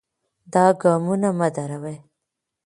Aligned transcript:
دا 0.53 0.65
ګامونه 0.81 1.29
مه 1.37 1.47
دروئ. 1.55 1.97